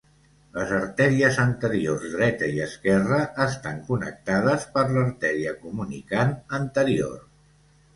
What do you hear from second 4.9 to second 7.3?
l'arteria comunicant anterior.